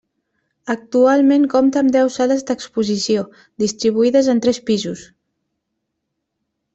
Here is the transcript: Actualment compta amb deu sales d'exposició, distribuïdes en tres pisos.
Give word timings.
Actualment 0.73 1.43
compta 1.51 1.81
amb 1.83 1.93
deu 1.97 2.09
sales 2.15 2.41
d'exposició, 2.47 3.25
distribuïdes 3.65 4.31
en 4.35 4.41
tres 4.47 4.61
pisos. 4.71 5.05